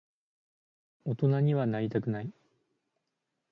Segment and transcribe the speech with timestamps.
[1.05, 2.33] 大人にはなりたくない。